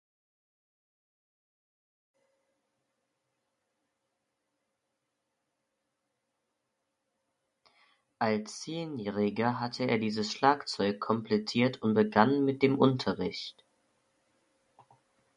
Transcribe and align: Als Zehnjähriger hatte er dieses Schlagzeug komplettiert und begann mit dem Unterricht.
Als 8.17 8.61
Zehnjähriger 8.61 9.59
hatte 9.59 9.83
er 9.87 9.99
dieses 9.99 10.31
Schlagzeug 10.31 10.99
komplettiert 10.99 11.83
und 11.83 11.93
begann 11.93 12.43
mit 12.45 12.63
dem 12.63 12.79
Unterricht. 12.79 13.63